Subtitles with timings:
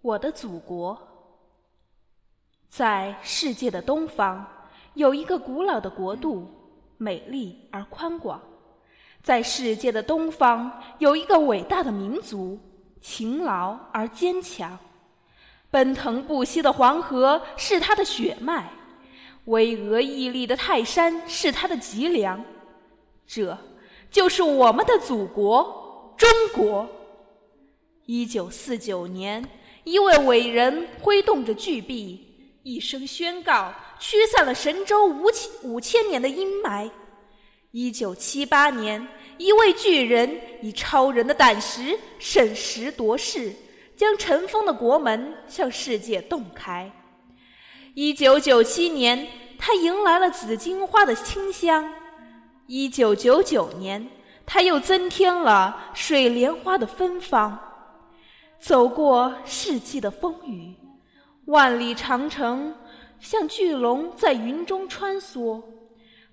[0.00, 0.96] 我的祖国，
[2.68, 4.46] 在世界的东方，
[4.94, 6.46] 有一个古老的国度，
[6.96, 8.40] 美丽而宽广；
[9.22, 12.58] 在世界的东方，有一个伟大的民族，
[13.00, 14.78] 勤劳而坚强。
[15.70, 18.70] 奔腾不息的黄河是它的血脉，
[19.46, 22.42] 巍峨屹立的泰山是它的脊梁。
[23.26, 23.58] 这
[24.10, 26.88] 就是我们的祖国——中国。
[28.06, 29.46] 一九四九年，
[29.88, 32.20] 一位伟人挥动着巨臂，
[32.62, 36.90] 一声宣告，驱散了神州五千五千年的阴霾。
[37.70, 43.50] 一九七八年，一位巨人以超人的胆识审时度势，
[43.96, 46.92] 将尘封的国门向世界洞开。
[47.94, 49.26] 一九九七年，
[49.58, 51.90] 他迎来了紫荆花的清香。
[52.66, 54.06] 一九九九年，
[54.44, 57.58] 他又增添了水莲花的芬芳。
[58.58, 60.74] 走过世纪的风雨，
[61.46, 62.74] 万里长城
[63.20, 65.62] 像巨龙在云中穿梭；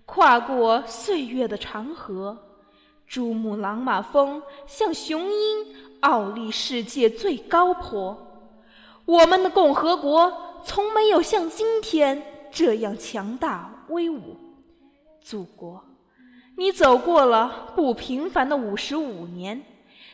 [0.05, 2.37] 跨过岁月的长河，
[3.07, 8.17] 珠穆朗玛峰像雄鹰傲立世界最高坡。
[9.05, 14.35] 我们的共和国从没有像今天这样强大威武。
[15.21, 15.83] 祖国，
[16.57, 19.63] 你走过了不平凡的五十五年，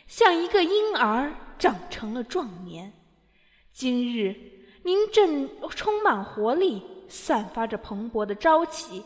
[0.08, 1.34] 像一个婴儿。
[1.62, 2.92] 长成了壮年，
[3.72, 4.36] 今日
[4.82, 9.04] 您正充满活力，散发着蓬勃的朝气。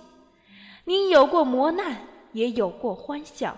[0.85, 3.57] 您有过磨难，也有过欢笑，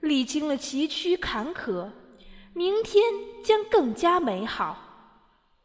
[0.00, 1.88] 历经了崎岖坎坷，
[2.52, 3.04] 明天
[3.44, 4.76] 将更加美好。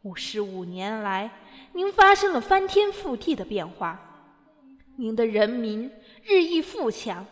[0.03, 1.31] 五十五年来，
[1.73, 3.99] 您发生了翻天覆地的变化，
[4.97, 7.25] 您的人民日益富强，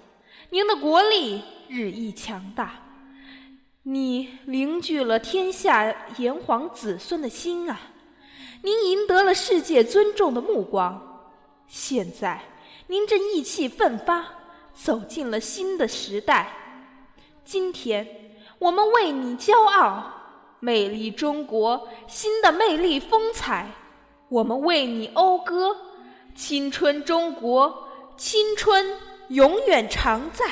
[0.50, 2.80] 您的国力日益强大。
[3.86, 7.78] 你凝聚了天下炎黄子孙的心啊！
[8.62, 11.28] 您赢得了世界尊重的目光。
[11.68, 12.42] 现在，
[12.88, 14.26] 您正意气奋发，
[14.74, 16.50] 走进了新的时代。
[17.44, 18.08] 今天，
[18.58, 20.02] 我们为你骄傲，
[20.62, 23.70] 美丽中国，新的魅力风采。
[24.30, 25.76] 我们为你讴歌，
[26.34, 28.98] 青春中国，青春
[29.28, 30.46] 永远常在。